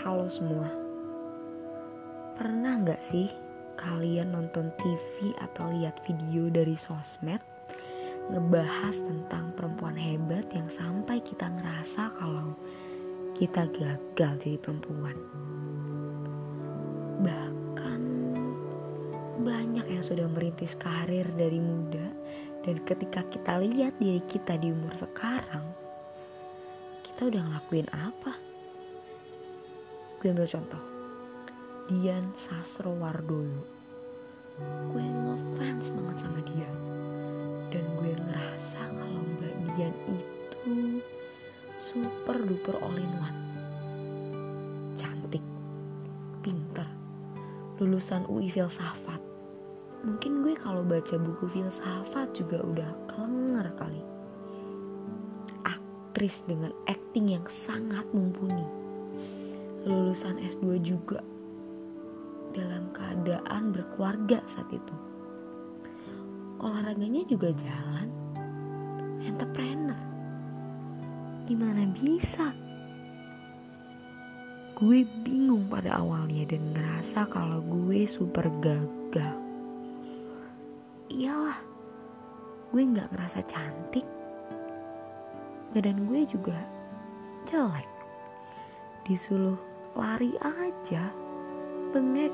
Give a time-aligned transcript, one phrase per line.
[0.00, 0.64] Halo semua
[2.40, 3.28] Pernah gak sih
[3.76, 7.36] kalian nonton TV atau lihat video dari sosmed
[8.32, 12.56] Ngebahas tentang perempuan hebat yang sampai kita ngerasa kalau
[13.36, 15.20] kita gagal jadi perempuan
[17.20, 18.00] Bahkan
[19.44, 22.08] banyak yang sudah merintis karir dari muda
[22.64, 25.76] Dan ketika kita lihat diri kita di umur sekarang
[27.04, 28.49] Kita udah ngelakuin apa?
[30.20, 30.84] Gue ambil contoh.
[31.88, 33.64] Dian Sastro Wardoyo
[34.92, 36.68] Gue ngefans banget sama dia.
[37.72, 41.00] Dan gue ngerasa kalau Mbak Dian itu
[41.80, 43.38] Super duper all in one
[45.00, 45.40] Cantik
[46.44, 46.84] Pinter
[47.80, 49.24] Lulusan UI Filsafat.
[50.04, 54.04] Mungkin gue kalau baca buku filsafat juga udah kelenger kali.
[55.64, 58.89] Aktris dengan acting yang sangat mumpuni
[59.88, 61.24] lulusan S2 juga
[62.52, 64.96] dalam keadaan berkeluarga saat itu.
[66.60, 68.08] Olahraganya juga jalan,
[69.24, 69.96] entrepreneur.
[71.48, 72.52] Gimana bisa?
[74.76, 79.36] Gue bingung pada awalnya dan ngerasa kalau gue super gagal.
[81.08, 81.60] Iyalah,
[82.72, 84.04] gue gak ngerasa cantik.
[85.72, 86.56] Badan gue juga
[87.48, 87.88] jelek.
[89.04, 91.10] Disuruh lari aja.
[91.90, 92.32] Bengek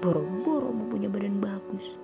[0.00, 1.96] boro-boro mau badan bagus.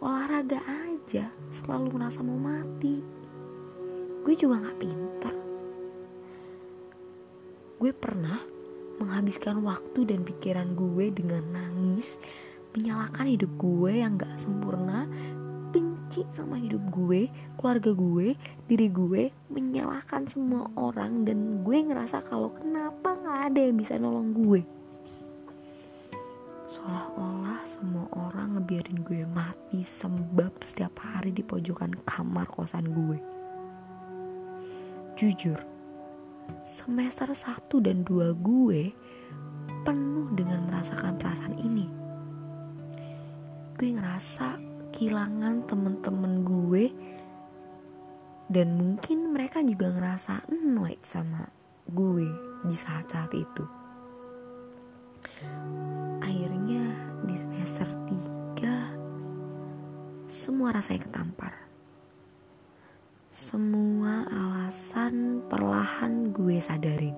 [0.00, 3.02] Olahraga aja selalu merasa mau mati.
[4.24, 5.40] Gue juga gak pintar
[7.80, 8.36] gue pernah
[9.00, 12.20] menghabiskan waktu dan pikiran gue dengan nangis
[12.76, 15.08] menyalahkan hidup gue yang gak sempurna
[16.10, 18.34] benci sama hidup gue, keluarga gue,
[18.66, 24.34] diri gue, menyalahkan semua orang dan gue ngerasa kalau kenapa gak ada yang bisa nolong
[24.34, 24.66] gue.
[26.66, 33.18] Seolah-olah semua orang ngebiarin gue mati sembab setiap hari di pojokan kamar kosan gue.
[35.14, 35.62] Jujur,
[36.66, 38.90] semester 1 dan 2 gue
[39.86, 41.86] penuh dengan merasakan perasaan ini.
[43.78, 46.84] Gue ngerasa kehilangan temen-temen gue
[48.50, 51.46] dan mungkin mereka juga ngerasa annoyed sama
[51.86, 52.26] gue
[52.66, 53.64] di saat-saat itu.
[56.18, 56.82] Akhirnya
[57.22, 57.86] di semester
[58.58, 61.54] 3 semua rasanya ketampar.
[63.30, 67.14] Semua alasan perlahan gue sadarin.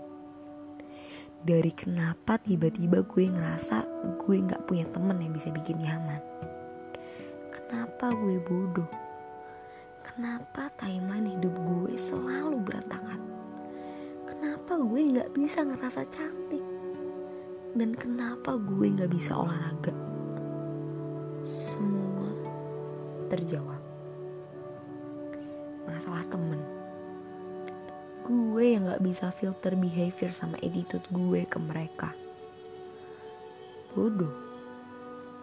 [1.42, 3.82] Dari kenapa tiba-tiba gue ngerasa
[4.20, 6.22] gue gak punya temen yang bisa bikin nyaman
[8.02, 8.90] Kenapa gue bodoh?
[10.02, 13.22] Kenapa timeline hidup gue selalu berantakan?
[14.26, 16.66] Kenapa gue gak bisa ngerasa cantik?
[17.78, 19.94] Dan kenapa gue gak bisa olahraga?
[21.46, 22.26] Semua
[23.30, 23.78] terjawab.
[25.86, 26.58] Masalah temen.
[28.26, 32.10] Gue yang gak bisa filter behavior sama attitude gue ke mereka.
[33.94, 34.51] Bodoh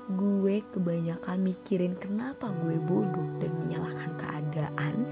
[0.09, 5.05] gue kebanyakan mikirin kenapa gue bodoh dan menyalahkan keadaan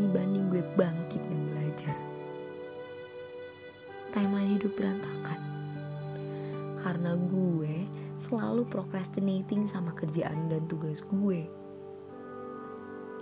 [0.00, 1.96] dibanding gue bangkit dan belajar.
[4.16, 5.40] Timeline hidup berantakan
[6.80, 7.84] karena gue
[8.16, 11.44] selalu procrastinating sama kerjaan dan tugas gue.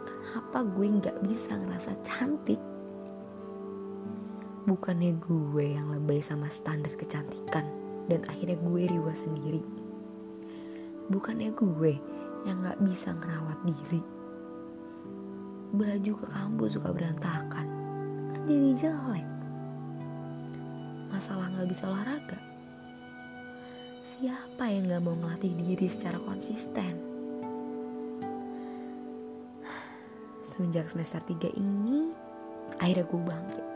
[0.06, 2.62] Kenapa gue nggak bisa ngerasa cantik?
[4.70, 7.66] Bukannya gue yang lebay sama standar kecantikan
[8.06, 9.78] dan akhirnya gue riwa sendiri
[11.08, 11.92] bukannya gue
[12.44, 14.02] yang gak bisa ngerawat diri.
[15.74, 17.66] Baju ke kampus suka berantakan.
[18.32, 19.28] Kan jadi jelek.
[21.12, 22.41] Masalah gak bisa olahraga.
[24.04, 26.94] Siapa yang gak mau ngelatih diri secara konsisten?
[30.44, 32.12] Semenjak semester 3 ini
[32.80, 33.66] akhirnya gue bangkit.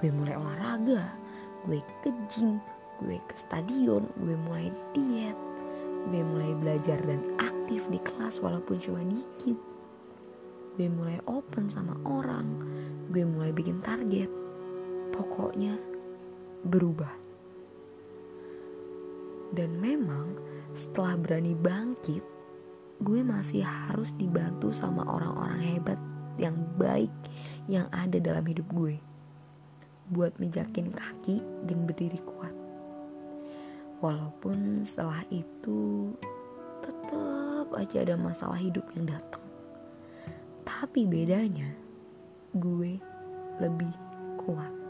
[0.00, 1.20] Gue mulai olahraga
[1.68, 2.56] gue ke gym
[3.04, 5.36] gue ke stadion gue mulai diet
[6.10, 9.54] gue mulai belajar dan aktif di kelas walaupun cuma dikit.
[10.74, 12.50] Gue mulai open sama orang.
[13.14, 14.26] Gue mulai bikin target.
[15.14, 15.78] Pokoknya
[16.66, 17.14] berubah.
[19.54, 20.34] Dan memang
[20.74, 22.22] setelah berani bangkit
[23.00, 25.98] gue masih harus dibantu sama orang-orang hebat
[26.36, 27.10] yang baik
[27.70, 28.98] yang ada dalam hidup gue.
[30.10, 31.38] Buat mijakin kaki
[31.70, 32.59] dan berdiri kuat
[34.00, 36.12] Walaupun setelah itu
[36.80, 39.44] tetap aja ada masalah hidup yang datang.
[40.64, 41.68] Tapi bedanya
[42.56, 42.96] gue
[43.60, 43.92] lebih
[44.40, 44.80] kuat.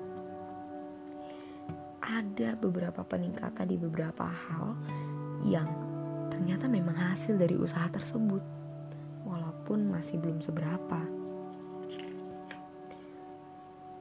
[2.10, 4.74] ada beberapa peningkatan di beberapa hal
[5.46, 5.68] yang
[6.26, 8.42] ternyata memang hasil dari usaha tersebut
[9.22, 11.00] walaupun masih belum seberapa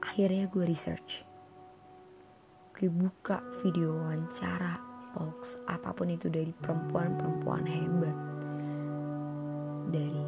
[0.02, 1.22] akhirnya gue research
[2.74, 8.18] gue buka video wawancara talks apa pun itu dari perempuan-perempuan hebat.
[9.90, 10.28] Dari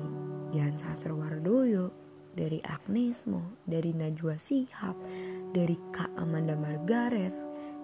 [0.51, 2.01] Dian Sastrowardoyo
[2.31, 4.95] dari Agnesmo, dari Najwa Sihab,
[5.51, 7.35] dari Kak Amanda Margaret,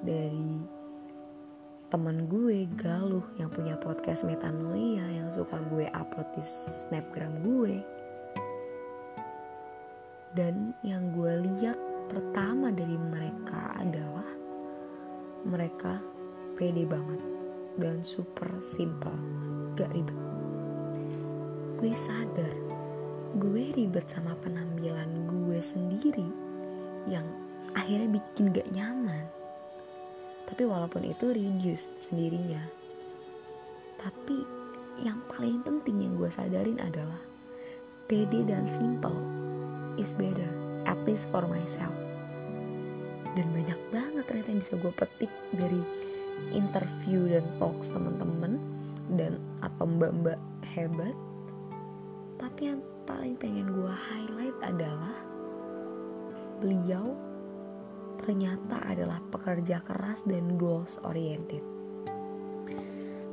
[0.04, 0.64] dari
[1.88, 7.76] teman gue Galuh yang punya podcast Metanoia yang suka gue upload di snapgram gue.
[10.36, 14.28] Dan yang gue lihat pertama dari mereka adalah
[15.48, 16.00] mereka
[16.58, 17.22] pede banget
[17.78, 19.14] dan super simple
[19.78, 20.18] gak ribet.
[21.78, 22.54] Gue sadar
[23.38, 26.26] gue ribet sama penampilan gue sendiri
[27.06, 27.24] yang
[27.78, 29.30] akhirnya bikin gak nyaman.
[30.50, 32.78] Tapi walaupun itu reduce sendirinya
[33.98, 34.46] tapi
[35.02, 37.20] yang paling penting yang gue sadarin adalah
[38.06, 39.18] pede dan simple
[39.98, 40.48] is better
[40.86, 41.94] at least for myself.
[43.36, 45.82] Dan banyak banget ternyata yang bisa gue petik dari
[46.54, 48.60] interview dan talks teman-teman
[49.16, 50.40] dan atau mbak-mbak
[50.76, 51.16] hebat
[52.38, 55.16] tapi yang paling pengen gue highlight adalah
[56.62, 57.14] beliau
[58.22, 61.62] ternyata adalah pekerja keras dan goals oriented.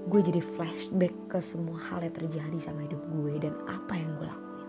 [0.04, 4.28] Gue jadi flashback ke semua hal yang terjadi sama hidup gue dan apa yang gue
[4.28, 4.68] lakuin.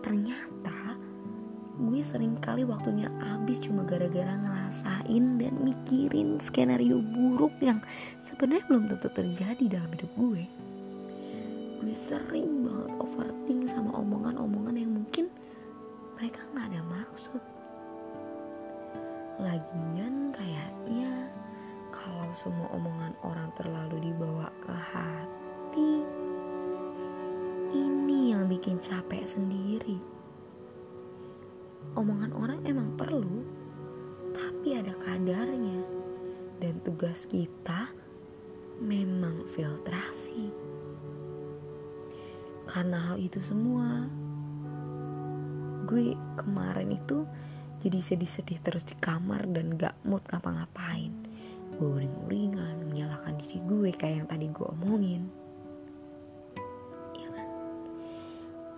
[0.00, 0.78] Ternyata
[1.88, 7.84] gue sering kali waktunya habis cuma gara-gara ngerasain dan mikirin skenario buruk yang
[8.20, 10.42] sebenarnya belum tentu terjadi dalam hidup gue.
[11.84, 15.28] Gue sering banget overthink sama omongan-omongan yang mungkin
[16.16, 17.42] mereka nggak ada maksud
[19.34, 21.26] Lagian kayaknya
[21.90, 26.06] kalau semua omongan orang terlalu dibawa ke hati,
[27.74, 29.98] ini yang bikin capek sendiri.
[31.92, 33.44] Omongan orang emang perlu,
[34.32, 35.84] tapi ada kadarnya.
[36.58, 37.92] Dan tugas kita
[38.80, 40.48] memang filtrasi.
[42.64, 44.08] Karena hal itu semua,
[45.84, 47.28] gue kemarin itu
[47.84, 51.12] jadi sedih-sedih terus di kamar dan gak mood ngapa-ngapain
[51.76, 55.28] gue uring-uringan menyalahkan diri gue kayak yang tadi gue omongin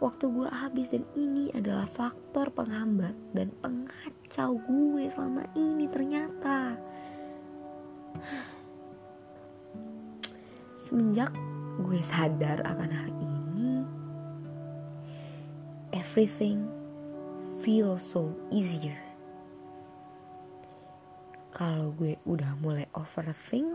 [0.07, 6.79] waktu gue habis dan ini adalah faktor penghambat dan pengacau gue selama ini ternyata
[10.79, 11.35] semenjak
[11.83, 13.83] gue sadar akan hal ini
[15.91, 16.63] everything
[17.67, 18.95] feel so easier.
[21.51, 23.67] Kalau gue udah mulai overthink,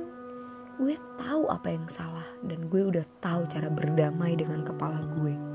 [0.79, 5.50] gue tahu apa yang salah dan gue udah tahu cara berdamai dengan kepala gue.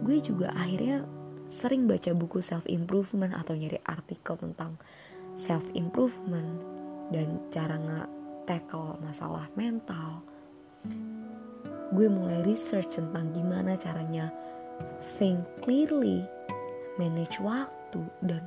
[0.00, 1.04] Gue juga akhirnya
[1.50, 4.78] sering baca buku self improvement atau nyari artikel tentang
[5.34, 6.62] self improvement
[7.10, 10.22] dan cara nge-tackle masalah mental.
[11.90, 14.30] Gue mulai research tentang gimana caranya
[15.18, 16.22] think clearly
[16.96, 18.46] manage waktu dan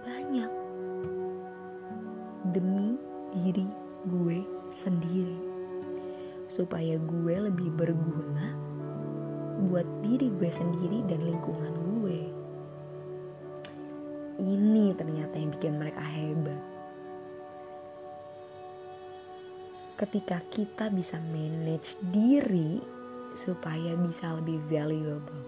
[0.00, 0.50] banyak
[2.56, 2.96] demi
[3.36, 3.68] diri
[4.08, 4.40] gue
[4.72, 5.36] sendiri
[6.50, 8.56] supaya gue lebih berguna
[9.68, 12.20] buat diri gue sendiri dan lingkungan gue.
[14.42, 16.58] Ini ternyata yang bikin mereka hebat.
[19.94, 22.82] Ketika kita bisa manage diri
[23.38, 25.44] supaya bisa lebih valuable.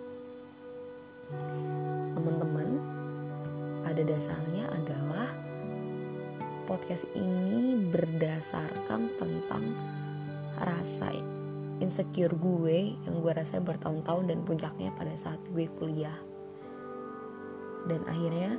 [2.14, 2.78] Teman-teman
[3.82, 5.34] pada dasarnya adalah
[6.70, 9.64] podcast ini berdasarkan tentang
[10.62, 11.10] rasa
[11.82, 16.14] insecure gue yang gue rasa bertahun-tahun dan puncaknya pada saat gue kuliah.
[17.90, 18.54] Dan akhirnya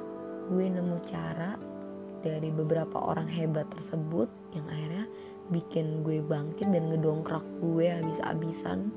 [0.52, 1.56] gue nemu cara
[2.20, 5.08] dari beberapa orang hebat tersebut yang akhirnya
[5.52, 8.92] bikin gue bangkit dan ngedongkrak gue habis-habisan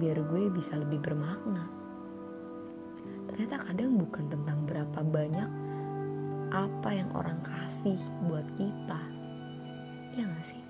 [0.00, 1.68] biar gue bisa lebih bermakna.
[3.28, 5.50] Ternyata kadang bukan tentang berapa banyak
[6.48, 9.00] apa yang orang kasih buat kita.
[10.16, 10.67] Ya gak sih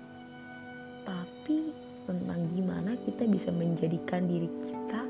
[1.05, 1.71] tapi
[2.09, 5.01] tentang gimana kita bisa menjadikan diri kita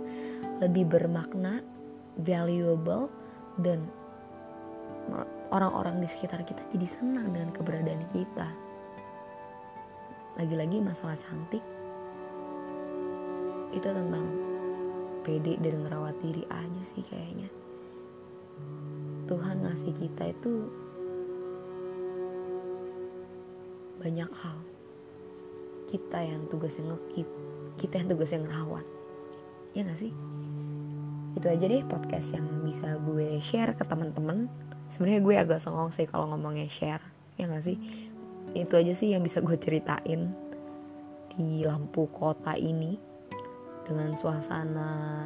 [0.59, 1.63] lebih bermakna,
[2.19, 3.07] valuable,
[3.63, 3.79] dan
[5.49, 8.47] orang-orang di sekitar kita jadi senang dengan keberadaan kita.
[10.35, 11.63] Lagi-lagi masalah cantik
[13.69, 14.25] itu tentang
[15.23, 17.49] pede dan ngerawat diri aja sih kayaknya.
[19.29, 20.53] Tuhan ngasih kita itu
[23.99, 24.57] banyak hal
[25.89, 27.27] kita yang tugasnya ngekip
[27.79, 28.85] kita yang tugasnya ngerawat.
[29.71, 30.11] Ya gak sih?
[31.39, 34.51] Itu aja deh podcast yang bisa gue share ke teman-teman.
[34.91, 37.01] Sebenarnya gue agak songong sih kalau ngomongnya share
[37.39, 37.79] ya gak sih?
[38.51, 40.35] Itu aja sih yang bisa gue ceritain
[41.39, 42.99] di lampu kota ini
[43.87, 45.25] dengan suasana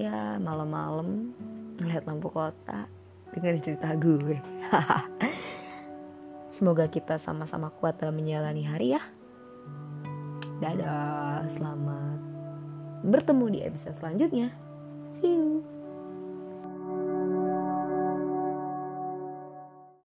[0.00, 1.32] ya malam-malam
[1.76, 2.88] ngeliat lampu kota
[3.36, 4.36] dengan cerita gue
[6.56, 9.02] Semoga kita sama-sama kuat dalam menjalani hari ya.
[10.56, 12.16] Dadah, selamat
[13.04, 14.48] bertemu di episode selanjutnya.